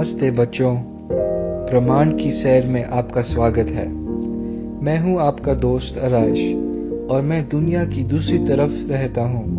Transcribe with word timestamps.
नमस्ते 0.00 0.30
बच्चों। 0.30 0.76
ब्रह्मांड 1.70 2.18
की 2.18 2.32
सैर 2.32 2.66
में 2.66 2.84
आपका 2.84 3.20
स्वागत 3.20 3.66
है। 3.66 3.88
मैं 4.82 5.00
हूँ 5.00 5.20
आपका 5.20 5.54
दोस्त 5.54 5.98
अराइश 5.98 6.54
और 7.10 7.22
मैं 7.22 7.48
दुनिया 7.48 7.84
की 7.84 8.04
दूसरी 8.04 8.38
तरफ़ 8.38 8.70
रहता 8.70 9.22
हूँ। 9.22 9.58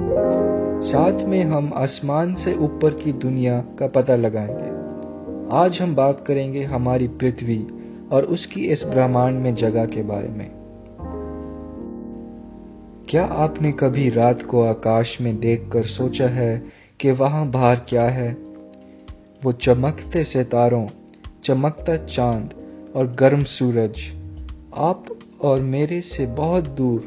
साथ 0.81 1.25
में 1.25 1.43
हम 1.43 1.71
आसमान 1.75 2.35
से 2.35 2.53
ऊपर 2.53 2.93
की 2.93 3.11
दुनिया 3.11 3.63
का 3.79 3.87
पता 3.87 4.15
लगाएँगे। 4.15 4.69
आज 5.55 5.81
हम 5.81 5.95
बात 5.95 6.23
करेंगे 6.27 6.63
हमारी 6.63 7.07
पृथ्वी 7.07 7.67
और 8.11 8.23
उसकी 8.23 8.61
इस 8.61 8.83
ब्रह्मांड 8.83 9.39
में 9.39 9.55
जगह 9.55 9.85
के 9.85 10.03
बारे 10.03 10.29
में। 10.29 10.51
क्या 13.09 13.25
आपने 13.25 13.71
कभी 13.71 14.09
रात 14.09 14.41
को 14.41 14.63
आकाश 14.63 15.21
में 15.21 15.39
देखकर 15.39 15.83
सोचा 15.83 16.27
है 16.27 16.63
कि 16.99 17.11
वहाँ 17.11 17.51
बाहर 17.51 17.75
क्या 17.75 18.03
है? 18.03 18.50
वो 19.43 19.51
चमकते 19.51 20.23
सितारों, 20.23 20.87
चमकता 21.43 21.97
चाँद 21.97 22.53
और 22.95 23.07
गर्म 23.07 23.43
सूरज। 23.43 24.11
आप 24.75 25.05
और 25.41 25.61
मेरे 25.61 26.01
से 26.01 26.25
बहुत 26.25 26.69
दूर, 26.69 27.01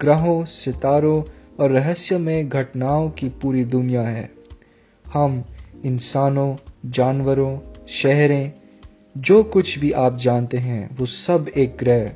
ग्रहों, 0.00 0.44
सितारों 0.44 1.22
और 1.60 1.70
रहस्यमय 1.70 2.44
घटनाओं 2.44 3.10
की 3.10 3.28
पूरी 3.28 3.64
दुनिया 3.64 4.02
है। 4.02 4.30
हम 5.12 5.44
इंसानों, 5.84 6.56
जानवरों, 6.90 7.58
शहरें, 7.88 8.52
जो 9.18 9.42
कुछ 9.42 9.78
भी 9.78 9.92
आप 9.92 10.16
जानते 10.16 10.56
हैं, 10.56 10.96
वो 10.96 11.06
सब 11.06 11.48
एक 11.56 11.76
ग्रह 11.78 12.10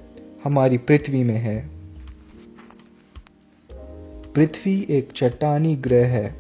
हमारी 0.45 0.79
पृथ्वी 0.79 1.25
में 1.25 1.39
है। 1.39 1.71
पृथ्वी 4.35 4.87
एक 4.91 5.09
चट्टानी 5.17 5.77
ग्रह 5.77 6.07
है। 6.07 6.39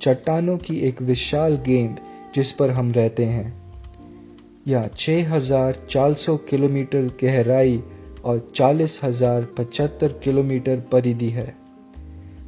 चट्टानों 0.00 0.58
की 0.58 0.76
एक 0.76 1.02
विशाल 1.02 1.56
गेंद 1.56 2.00
जिस 2.34 2.52
पर 2.52 2.70
हम 2.70 2.92
रहते 2.92 3.24
हैं। 3.24 3.62
या 4.68 4.88
6400 4.88 6.36
किलोमीटर 6.36 7.02
गहराई 7.22 7.82
और 8.24 8.52
40,075 8.54 10.12
किलोमीटर 10.12 10.80
परिधि 10.80 11.28
है। 11.28 11.56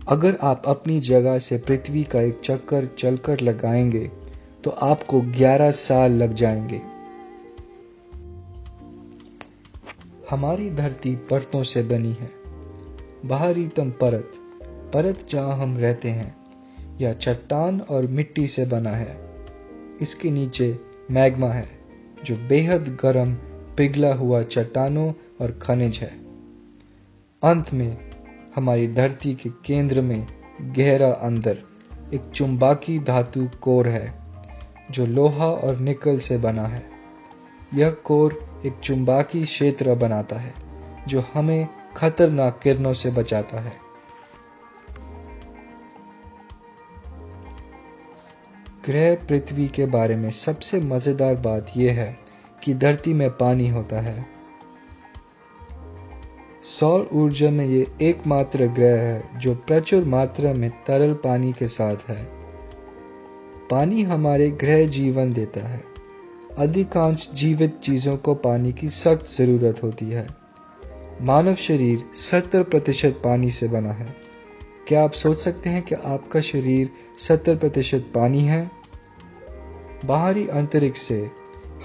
अगर 0.09 0.39
आप 0.43 0.63
अपनी 0.67 1.01
जगह 1.01 1.39
से 1.39 1.59
पृथ्वी 1.59 2.05
का 2.05 2.21
एक 2.21 2.41
चक्कर 2.45 2.89
चलकर 2.99 3.41
लगाएँगे 3.41 4.11
तो 4.65 4.71
आपको 4.71 5.21
11 5.21 5.71
साल 5.71 6.13
लग 6.13 6.35
जाएँगे। 6.35 6.81
हमारी 10.31 10.71
धरती 10.71 11.17
परतों 11.17 11.63
से 11.63 11.83
बनी 11.83 12.13
है। 12.13 12.31
बाहरीतम 13.27 13.91
परत 13.91 14.33
परत 14.95 15.27
जहाँ 15.31 15.57
हम 15.57 15.79
रहते 15.79 16.09
हैं 16.09 16.37
या 17.01 17.13
चट्टान 17.13 17.81
और 17.81 18.07
मिट्टी 18.07 18.49
से 18.49 18.67
बना 18.67 18.91
है। 18.91 19.24
इसके 20.03 20.31
नीचे 20.31 20.79
मैग्मा 21.11 21.49
है, 21.49 21.69
जो 22.25 22.37
बेहद 22.37 22.99
गर्म, 23.03 23.35
पिघला 23.77 24.15
हुआ 24.15 24.43
चट्टानों 24.43 25.13
और 25.41 25.59
खनिज 25.63 25.99
है। 25.99 26.25
अंत 27.43 27.73
में 27.73 28.11
हमारी 28.55 28.89
धरती 28.89 29.35
के 29.35 29.51
केंद्र 29.65 30.01
में 30.01 30.27
गहरा 30.61 31.11
अंदर 31.11 31.59
एक 32.15 32.31
चुंबाकी 32.35 32.99
धातु 32.99 33.49
कोर 33.61 33.89
है, 33.89 34.15
जो 34.91 35.07
लोहा 35.07 35.47
और 35.47 35.79
निकल 35.79 36.19
से 36.19 36.39
बना 36.39 36.67
है। 36.67 36.87
यह 37.75 37.91
कोर 37.91 38.63
एक 38.67 38.75
चुंबाकी 38.83 39.45
क्षेत्र 39.45 39.95
बनाता 39.95 40.37
है, 40.37 40.55
जो 41.09 41.25
हमें 41.35 41.69
खतरनाक 41.97 42.61
किरणों 42.63 42.93
से 42.93 43.11
बचाता 43.11 43.61
है। 43.61 43.84
ग्रह 48.87 49.15
पृथ्वी 49.15 49.69
के 49.69 49.87
बारे 49.87 50.17
में 50.17 50.31
सबसे 50.31 50.81
मज़ेदार 50.81 51.35
बात 51.35 51.67
यह 51.77 51.93
है 51.93 52.19
कि 52.63 52.75
धरती 52.75 53.15
में 53.15 53.31
पानी 53.31 53.69
होता 53.69 54.01
है। 54.01 54.27
सौर 56.63 57.09
ऊर्जा 57.13 57.51
में 57.51 57.67
यह 57.67 57.87
एकमात्र 58.03 58.67
ग्रह 58.67 58.97
है 58.97 59.39
जो 59.39 59.55
प्रचुर 59.55 60.05
मात्रा 60.05 60.53
में 60.53 60.71
तरल 60.71 61.13
पानी 61.13 61.53
के 61.53 61.69
साथ 61.69 61.97
है। 62.09 62.29
पानी 63.71 64.03
हमारे 64.03 64.51
ग्रह 64.51 64.87
जीवन 64.87 65.33
देता 65.33 65.69
है। 65.69 65.85
अधिकांश 66.59 67.31
जीवित 67.35 67.81
चीज़ों 67.85 68.17
को 68.17 68.35
पानी 68.35 68.73
की 68.73 68.89
सख्त 68.89 69.31
ज़रूरत 69.31 69.83
होती 69.83 70.07
है। 70.07 70.27
मानव 71.21 71.55
शरीर 71.55 72.05
70 72.15 72.63
प्रतिशत 72.63 73.21
पानी 73.25 73.51
से 73.51 73.69
बना 73.69 73.93
है। 73.93 74.34
क्या 74.89 75.05
आप 75.05 75.13
सोच 75.13 75.37
सकते 75.37 75.71
हैं 75.71 75.83
कि 75.83 75.95
आपका 75.95 76.41
शरीर 76.41 76.91
70 77.19 77.57
प्रतिशत 77.57 78.07
पानी 78.15 78.41
है? 78.41 78.71
बाहरी 80.05 80.49
अंतरिक्ष 80.49 81.01
से 81.01 81.31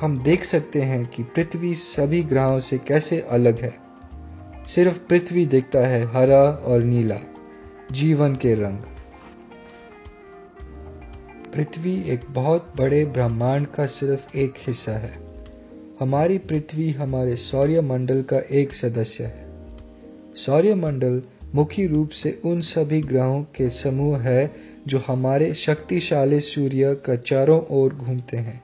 हम 0.01 0.19
देख 0.19 0.43
सकते 0.43 0.81
हैं 0.81 1.05
कि 1.05 1.23
पृथ्वी 1.23 1.75
सभी 1.75 2.23
ग्रहों 2.23 2.59
से 2.59 2.77
कैसे 2.77 3.19
अलग 3.19 3.59
है। 3.59 3.79
सिर्फ़ 4.67 4.99
पृथ्वी 4.99 5.45
दिखता 5.45 5.79
है 5.79 6.05
हरा 6.13 6.43
और 6.43 6.83
नीला, 6.83 7.17
जीवन 7.91 8.35
के 8.35 8.53
रंग। 8.53 8.77
पृथ्वी 11.53 12.03
एक 12.03 12.21
बहुत 12.29 12.73
बड़े 12.77 13.05
ब्रह्मांड 13.05 13.67
का 13.67 13.85
सिर्फ़ 13.85 14.37
एक 14.37 14.53
हिस्सा 14.57 14.91
है। 14.91 15.19
हमारी 15.99 16.37
पृथ्वी 16.37 16.91
हमारे 16.91 17.35
सौर्य 17.35 17.81
मंडल 17.81 18.21
का 18.21 18.37
एक 18.37 18.73
सदस्य 18.73 19.23
है। 19.23 19.49
सौर्य 20.35 20.75
मंडल 20.75 21.23
मुख्य 21.55 21.85
रूप 21.87 22.09
से 22.09 22.31
उन 22.45 22.61
सभी 22.61 23.01
ग्रहों 23.01 23.43
के 23.55 23.69
समूह 23.69 24.17
है 24.19 24.51
जो 24.87 24.99
हमारे 25.07 25.53
शक्तिशाली 25.53 26.39
सूर्य 26.39 26.93
का 26.95 27.15
चारों 27.15 27.61
ओर 27.71 27.93
घूमते 27.93 28.37
हैं। 28.37 28.61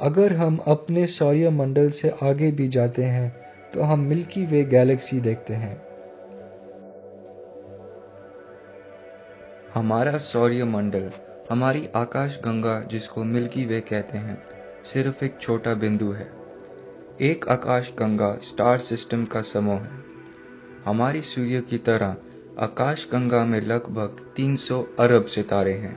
अगर 0.00 0.32
हम 0.32 0.56
अपने 0.66 1.06
सौर्य 1.06 1.50
मंडल 1.50 1.90
से 1.90 2.12
आगे 2.22 2.50
भी 2.52 2.68
जाते 2.68 3.04
हैं 3.04 3.28
तो 3.74 3.82
हम 3.82 4.00
मिल्की 4.00 4.44
वे 4.46 4.64
गैलेक्सी 4.64 5.20
देखते 5.20 5.54
हैं। 5.54 5.76
हमारा 9.74 10.18
सौर्य 10.18 10.64
मंडल 10.64 11.10
हमारी 11.50 11.88
आकाश 11.96 12.40
गंगा 12.44 12.80
जिसको 12.80 13.24
मिल्की 13.24 13.64
वे 13.64 13.80
कहते 13.80 14.18
हैं, 14.18 14.42
सिर्फ़ 14.84 15.24
एक 15.24 15.38
छोटा 15.40 15.74
बिंदु 15.74 16.10
है। 16.12 16.28
एक 17.20 17.48
आकाश 17.48 17.92
गंगा 17.98 18.36
स्टार 18.42 18.78
सिस्टम 18.78 19.24
का 19.24 19.42
समूह 19.42 19.80
है। 19.80 20.15
हमारी 20.86 21.20
सूर्य 21.20 21.60
की 21.60 21.78
तरह 21.78 22.16
आकाश 22.58 23.08
गंगा 23.12 23.44
में 23.44 23.60
लगभग 23.60 24.20
300 24.36 24.82
अरब 24.98 25.24
सितारे 25.24 25.72
हैं। 25.72 25.96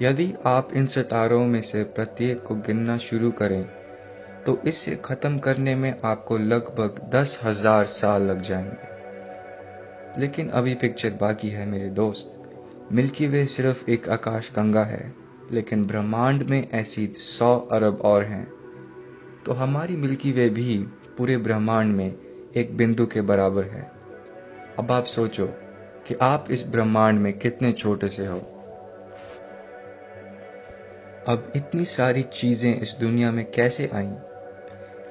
यदि 0.00 0.32
आप 0.46 0.72
इन 0.72 0.86
सितारों 0.86 1.44
में 1.46 1.60
से 1.62 1.82
प्रत्येक 1.84 2.42
को 2.42 2.54
गिनना 2.56 2.96
शुरू 2.98 3.30
करें 3.30 3.62
तो 4.46 4.58
इसे 4.66 4.96
खत्म 5.04 5.38
करने 5.38 5.74
में 5.74 5.94
आपको 6.04 6.38
लगभग 6.38 7.00
दस 7.14 7.40
हज़ार 7.44 7.84
साल 7.84 8.22
लग 8.22 8.40
जाएँगे। 8.40 10.20
लेकिन 10.20 10.48
अभी 10.48 10.74
पिक्चर 10.74 11.10
बाकी 11.10 11.48
है 11.48 11.66
मेरे 11.66 11.88
दोस्त। 11.90 12.92
मिल्की 12.92 13.26
वे 13.26 13.46
सिर्फ़ 13.46 13.90
एक 13.90 14.08
आकाश 14.08 14.50
गंगा 14.52 14.84
है, 14.84 15.14
लेकिन 15.52 15.86
ब्रह्मांड 15.86 16.42
में 16.42 16.68
ऐसी 16.72 17.06
सौ 17.06 17.56
अरब 17.72 18.00
और 18.04 18.24
हैं। 18.24 18.46
तो 19.46 19.52
हमारी 19.52 19.96
मिल्की 19.96 20.32
वे 20.32 20.48
भी 20.50 20.78
पूरे 21.18 21.36
ब्रह्मांड 21.36 21.94
में 21.94 22.25
एक 22.56 22.76
बिंदु 22.76 23.06
के 23.06 23.20
बराबर 23.20 23.64
है। 23.64 23.90
अब 24.78 24.92
आप 24.92 25.04
सोचो 25.04 25.46
कि 26.06 26.14
आप 26.14 26.44
इस 26.50 26.68
ब्रह्मांड 26.68 27.18
में 27.18 27.38
कितने 27.38 27.72
छोटे 27.72 28.08
से 28.08 28.26
हो। 28.26 28.38
अब 31.28 31.52
इतनी 31.56 31.84
सारी 31.84 32.22
चीज़ें 32.22 32.80
इस 32.80 32.96
दुनिया 33.00 33.30
में 33.30 33.50
कैसे 33.50 33.90
आईं? 33.94 34.12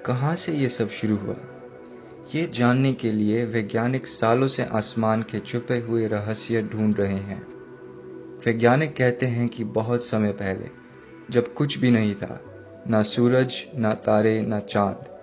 कहाँ 0.06 0.36
से 0.36 0.52
ये 0.54 0.70
सब 0.70 0.90
शुरू 0.90 1.18
हुआ? 1.18 1.36
ये 2.36 2.48
जानने 2.54 2.94
के 2.94 3.12
लिए 3.12 3.46
वैज्ञानिक 3.46 4.08
सालों 4.08 4.48
से 4.48 4.64
आसमान 4.64 5.22
के 5.22 5.40
छुपे 5.40 5.78
हुए 5.80 6.08
रहस्य 6.08 6.62
ढूंढ 6.62 7.00
रहे 7.00 7.16
हैं। 7.16 7.48
वैज्ञानिक 8.46 8.96
कहते 8.96 9.26
हैं 9.26 9.50
कि 9.50 9.64
बहुत 9.64 10.04
समय 10.04 10.32
पहले, 10.32 10.70
जब 11.30 11.54
कुछ 11.54 11.78
भी 11.78 11.92
नहीं 11.92 12.16
था, 12.16 12.42
ना 12.88 13.04
सूरज, 13.04 13.66
ना 13.76 13.94
तारे, 13.94 14.42
ना 14.42 14.60
चाँद 14.60 15.15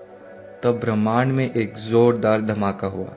तब 0.63 0.79
ब्रह्मांड 0.81 1.33
में 1.33 1.55
एक 1.55 1.75
जोरदार 1.75 2.41
धमाका 2.41 2.87
हुआ, 2.87 3.15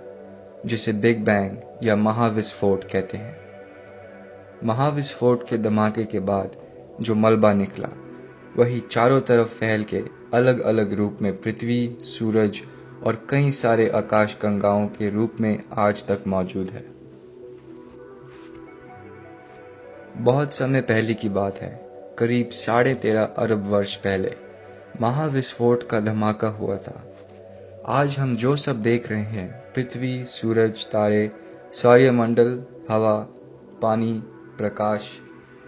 जिसे 0.65 0.93
बिग 0.93 1.25
बैंग 1.25 1.57
या 1.83 1.95
महाविस्फोट 1.95 2.83
कहते 2.83 3.17
हैं। 3.17 3.37
महाविस्फोट 4.63 5.47
के 5.49 5.57
धमाके 5.57 6.05
के 6.05 6.19
बाद 6.19 6.55
जो 7.01 7.15
मलबा 7.15 7.53
निकला, 7.53 7.89
वही 8.57 8.79
चारों 8.91 9.21
तरफ़ 9.21 9.47
फैल 9.47 9.83
के 9.83 10.03
अलग 10.33 10.59
अलग 10.59 10.93
रूप 10.93 11.17
में 11.21 11.41
पृथ्वी, 11.41 11.97
सूरज 12.01 12.61
और 13.03 13.27
कई 13.29 13.51
सारे 13.51 13.89
आकाश 13.89 14.37
गंगाओं 14.41 14.87
के 14.87 15.09
रूप 15.09 15.33
में 15.39 15.63
आज 15.73 16.07
तक 16.07 16.23
मौजूद 16.27 16.69
है। 16.69 16.85
बहुत 20.23 20.53
समय 20.53 20.81
पहले 20.81 21.13
की 21.13 21.29
बात 21.29 21.57
है, 21.57 21.89
करीब 22.19 22.49
साढ़े 22.49 22.93
तेरह 22.93 23.23
अरब 23.23 23.65
वर्ष 23.65 23.95
पहले 23.95 24.35
महाविस्फोट 25.01 25.83
का 25.83 25.99
धमाका 25.99 26.47
हुआ 26.47 26.77
था। 26.77 27.11
आज 27.87 28.19
हम 28.19 28.35
जो 28.35 28.55
सब 28.55 28.81
देख 28.81 29.09
रहे 29.09 29.21
हैं, 29.21 29.73
पृथ्वी, 29.73 30.25
सूरज, 30.25 30.85
तारे 30.85 31.31
सौर्यमंडल 31.73 32.63
हवा, 32.89 33.17
पानी, 33.81 34.23
प्रकाश, 34.57 35.21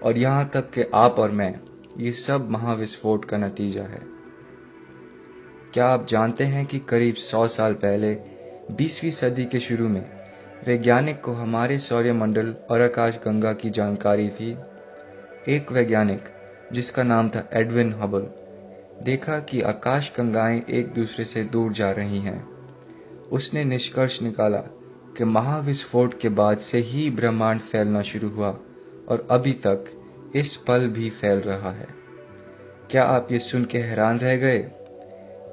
और 0.04 0.18
यहाँ 0.18 0.50
तक 0.54 0.72
कि 0.72 0.84
आप 0.94 1.19
और 1.19 1.31
मैं, 1.31 1.60
ये 1.98 2.12
सब 2.12 2.50
महाविस्फोट 2.50 3.25
का 3.25 3.38
नतीजा 3.38 3.84
है। 3.84 4.02
क्या 5.74 5.88
आप 5.88 6.08
जानते 6.08 6.44
हैं 6.44 6.66
कि 6.66 6.80
करीब 6.80 7.16
100 7.16 7.48
साल 7.48 7.74
पहले 7.74 8.18
20वीं 8.72 9.12
सदी 9.12 9.46
के 9.46 9.60
शुरू 9.60 9.88
में, 9.88 10.10
वैज्ञानिक 10.68 11.22
को 11.22 11.34
हमारे 11.34 11.80
सौर्यमंडल 11.80 12.56
और 12.70 12.81
आकाश 12.81 13.18
गंगा 13.18 13.54
की 13.54 13.70
जानकारी 13.70 14.30
थी? 14.30 14.58
एक 15.48 15.72
वैज्ञानिक, 15.72 16.24
जिसका 16.74 17.04
नाम 17.04 17.30
था 17.30 17.50
एडविन 17.54 17.94
हबल। 17.94 18.47
देखा 19.04 19.40
कि 19.40 19.62
आकाश 19.62 20.14
गंगाएँ 20.18 20.62
एक 20.70 20.88
दूसरे 20.88 21.26
से 21.26 21.44
दूर 21.44 21.74
जा 21.74 21.92
रही 21.92 22.20
हैं। 22.20 22.48
उसने 23.32 23.64
निष्कर्ष 23.64 24.22
निकाला 24.22 24.58
कि 25.18 25.24
महाविस्फोट 25.24 26.20
के 26.20 26.30
बाद 26.30 26.58
से 26.58 26.78
ही 26.78 27.10
ब्रह्मांड 27.10 27.62
फैलना 27.62 28.02
शुरू 28.02 28.30
हुआ 28.30 28.50
और 29.08 29.28
अभी 29.32 29.52
तक 29.52 29.86
इस 30.36 30.56
पल 30.56 30.88
भी 30.88 31.10
फैल 31.10 31.40
रहा 31.40 31.72
है। 31.72 31.88
क्या 32.92 33.04
आप 33.04 33.32
ये 33.32 33.40
सुन 33.40 33.66
के 33.66 33.78
हैरान 33.78 34.20
रह 34.20 34.36
गए? 34.36 34.72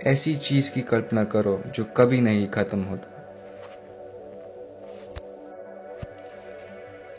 ऐसी 0.02 0.36
चीज़ 0.36 0.72
की 0.72 0.80
कल्पना 0.80 1.24
करो 1.24 1.62
जो 1.66 1.84
कभी 1.84 2.20
नहीं 2.20 2.48
खत्म 2.48 2.82
होता। 2.82 3.10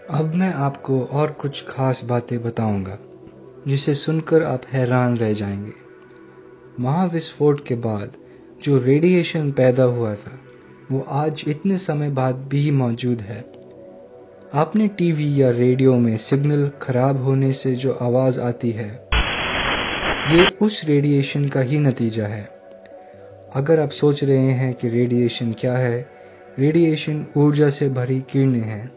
अब 0.09 0.35
मैं 0.35 0.53
आपको 0.53 1.05
और 1.05 1.31
कुछ 1.31 1.65
खास 1.67 2.03
बातें 2.03 2.43
बताऊँगा, 2.43 2.97
जिसे 3.67 3.93
सुनकर 3.93 4.43
आप 4.43 4.61
हैरान 4.67 5.17
रह 5.17 5.33
जाएँगे। 5.33 5.84
महाविस्फोट 6.79 7.65
के 7.65 7.75
बाद 7.75 8.13
जो 8.63 8.77
रेडिएशन 8.77 9.51
पैदा 9.51 9.83
हुआ 9.83 10.15
था, 10.15 10.39
वो 10.91 11.05
आज 11.09 11.43
इतने 11.47 11.77
समय 11.77 12.09
बाद 12.09 12.35
भी 12.35 12.71
मौजूद 12.71 13.21
है। 13.21 13.45
आपने 14.53 14.87
टीवी 14.87 15.41
या 15.41 15.49
रेडियो 15.49 15.95
में 15.97 16.17
सिग्नल 16.17 16.71
खराब 16.81 17.23
होने 17.23 17.53
से 17.53 17.75
जो 17.75 17.93
आवाज़ 17.93 18.39
आती 18.39 18.71
है, 18.71 18.89
ये 20.31 20.47
उस 20.61 20.81
रेडिएशन 20.85 21.47
का 21.47 21.61
ही 21.61 21.79
नतीजा 21.79 22.25
है। 22.25 22.43
अगर 23.55 23.79
आप 23.79 23.89
सोच 23.89 24.23
रहे 24.23 24.51
हैं 24.51 24.73
कि 24.73 24.89
रेडिएशन 24.89 25.53
क्या 25.53 25.77
है 25.77 26.09
रेडिएशन 26.59 27.25
ऊर्जा 27.37 27.69
से 27.69 27.89
भरी 27.89 28.19
किरणें 28.21 28.61
हैं। 28.61 28.91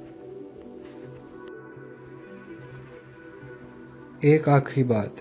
एक 4.24 4.48
आखिरी 4.48 4.84
बात 4.84 5.16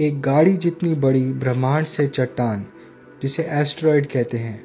एक 0.00 0.22
गाड़ी 0.22 0.52
जितनी 0.52 0.94
बड़ी 0.94 1.32
ब्रह्मांड 1.32 1.86
से 1.86 2.08
चट्टान, 2.08 2.66
जिसे 3.22 3.42
एस्ट्रॉयड 3.42 4.06
कहते 4.06 4.38
हैं, 4.38 4.64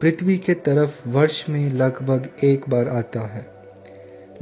पृथ्वी 0.00 0.38
के 0.38 0.54
तरफ़ 0.54 1.08
वर्ष 1.08 1.48
में 1.48 1.72
लगभग 1.72 2.28
एक 2.44 2.68
बार 2.68 2.88
आता 2.88 3.20
है। 3.20 3.46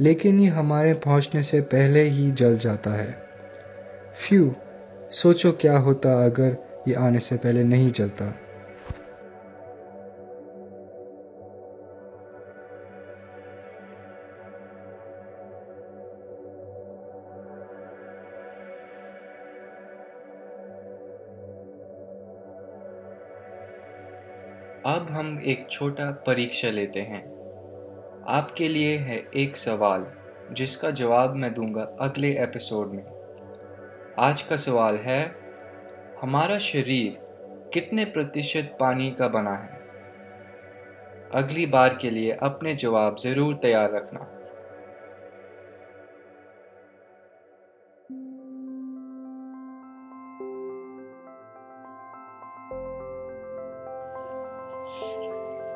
लेकिन 0.01 0.39
ये 0.39 0.47
हमारे 0.47 0.93
पहुँचने 0.93 1.43
से 1.43 1.61
पहले 1.61 2.03
ही 2.03 2.31
जल 2.31 2.57
जाता 2.57 2.91
है। 2.91 3.23
फ्यू 4.15 4.55
सोचो 5.11 5.51
क्या 5.51 5.77
होता 5.77 6.25
अगर 6.25 6.57
ये 6.87 6.93
आने 6.93 7.19
से 7.19 7.35
पहले 7.35 7.63
नहीं 7.63 7.91
जलता। 7.91 8.35
अब 24.85 25.07
हम 25.11 25.41
एक 25.45 25.67
छोटा 25.71 26.11
परीक्षा 26.11 26.69
लेते 26.69 26.99
हैं। 26.99 27.21
आपके 28.27 28.67
लिए 28.67 28.97
है 28.97 29.27
एक 29.35 29.57
सवाल, 29.57 30.07
जिसका 30.51 30.91
जवाब 30.91 31.35
मैं 31.35 31.53
दूँगा 31.53 31.97
अगले 31.99 32.31
एपिसोड 32.43 32.87
में। 32.87 33.03
आज 34.19 34.41
का 34.41 34.57
सवाल 34.57 34.95
है, 34.95 35.35
हमारा 36.21 36.59
शरीर 36.59 37.17
कितने 37.73 38.05
प्रतिशत 38.05 38.77
पानी 38.79 39.11
का 39.11 39.27
बना 39.27 39.55
है? 39.55 39.81
अगली 41.35 41.65
बार 41.65 41.97
के 42.01 42.09
लिए 42.09 42.31
अपने 42.31 42.75
जवाब 42.75 43.17
ज़रूर 43.17 43.55
तैयार 43.55 43.91
रखना। 43.91 44.40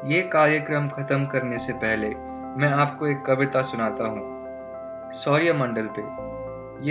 ये 0.05 0.21
कार्यक्रम 0.21 0.89
खत्म 0.89 1.25
करने 1.25 1.57
से 1.57 1.73
पहले 1.73 2.07
मैं 2.57 2.67
आपको 2.67 3.07
एक 3.07 3.25
कविता 3.25 3.61
सुनाता 3.61 4.07
हूँ। 4.07 4.21
सौर्य 5.13 5.53
मंडल 5.53 5.89
पे। 5.99 6.01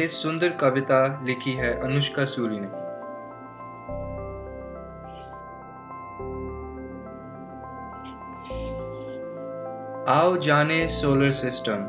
ये 0.00 0.06
सुंदर 0.06 0.49
कविता 0.49 1.20
लिखी 1.25 1.52
है 1.52 1.81
अनुष्का 1.81 2.25
सूरी 2.25 2.61
ने। 2.61 2.66
आओ 10.12 10.37
जाने 10.37 10.88
सोलर 10.88 11.31
सिस्टम, 11.31 11.87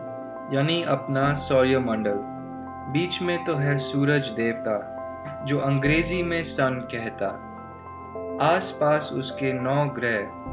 यानी 0.56 0.83
अपना 0.83 1.33
सौर्य 1.33 1.80
मंडल। 1.80 2.19
बीच 2.92 3.22
में 3.22 3.45
तो 3.45 3.56
है 3.56 3.77
सूरज 3.77 4.27
देवता, 4.27 4.77
जो 5.45 5.60
अंग्रेज़ी 5.60 6.24
में 6.24 6.44
सन 6.44 6.88
कहता। 6.95 7.27
आसपास 8.45 9.12
उसके 9.13 9.54
नौ 9.54 9.86
ग्रह 9.86 10.45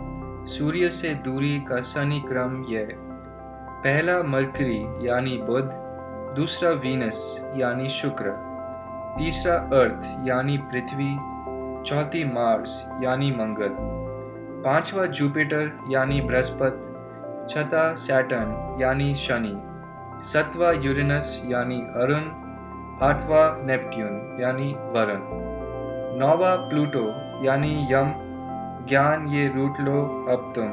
सूर्य 0.46 0.90
से 0.90 1.14
दूरी 1.14 1.60
का 1.60 1.80
सनी 1.80 2.20
क्रम 2.20 2.64
यह। 2.68 2.88
पहला 3.84 4.22
मरकरी 4.22 5.08
यानी 5.08 5.38
बुध, 5.42 5.68
दूसरा 6.36 6.70
वीनस 6.70 7.52
यानी 7.56 7.88
शुक्र, 7.88 8.32
तीसरा 9.18 9.54
अर्थ 9.54 10.28
यानी 10.28 10.56
पृथ्वी, 10.58 11.16
चौथी 11.86 12.24
मार्स 12.24 12.88
यानी 13.02 13.30
मंगल, 13.30 13.68
पांचवा 14.64 15.06
जुपिटर 15.06 15.70
यानी 15.88 16.20
बृहस्पति, 16.20 17.54
छठा 17.54 17.94
सैटर्न 17.94 18.78
यानी 18.80 19.14
शनि, 19.14 19.54
सतवा 20.28 20.72
यूरेनस 20.72 21.42
यानी 21.46 21.80
अरुण, 21.80 22.24
आठवां 23.08 23.66
नेपट्ट्यून 23.66 24.36
यानी 24.40 24.72
वरुण, 24.72 25.20
नौवा 26.20 26.54
प्लूटो 26.56 27.06
यानी 27.44 27.88
यम 27.90 28.31
ज्ञान 28.88 29.26
ये 29.28 29.46
रूट 29.48 29.80
लो, 29.80 30.00
अब 30.28 30.52
तुम। 30.56 30.64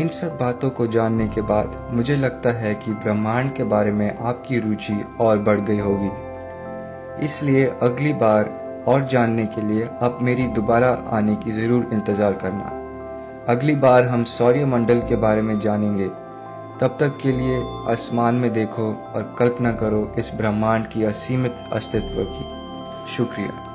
इन 0.00 0.08
सब 0.08 0.36
बातों 0.40 0.70
को 0.70 0.86
जानने 0.86 1.28
के 1.28 1.40
बाद 1.40 1.76
मुझे 1.92 2.16
लगता 2.16 2.52
है 2.52 2.74
कि 2.74 2.92
ब्रह्मांड 2.92 3.52
के 3.52 3.64
बारे 3.64 3.92
में 3.92 4.16
आपकी 4.18 4.58
रुचि 4.58 5.04
और 5.20 5.38
बढ़ 5.38 5.60
गई 5.60 5.78
होगी। 5.78 6.10
इसलिए 7.24 7.66
अगली 7.82 8.12
बार 8.12 8.50
और 8.88 9.06
जानने 9.06 9.46
के 9.46 9.60
लिए 9.60 9.88
आप 10.02 10.18
मेरी 10.22 10.46
दोबारा 10.46 10.90
आने 11.10 11.36
की 11.36 11.52
ज़रूर 11.52 11.88
इंतज़ार 11.92 12.32
करना। 12.32 12.72
अगली 13.52 13.74
बार 13.74 14.06
हम 14.06 14.24
सौर्य 14.24 14.64
मंडल 14.64 15.00
के 15.00 15.16
बारे 15.16 15.42
में 15.42 15.58
जानेंगे। 15.60 16.08
तब 16.80 16.96
तक 17.00 17.18
के 17.22 17.32
लिए 17.32 17.62
आसमान 17.88 18.34
में 18.34 18.52
देखो 18.52 18.92
और 19.14 19.34
कल्पना 19.38 19.72
करो 19.72 20.12
इस 20.18 20.32
ब्रह्मांड 20.34 20.86
की 20.86 21.04
असीमित 21.04 21.64
अस्तित्व 21.72 22.24
की। 22.24 22.63
शुक्रिया। 23.08 23.73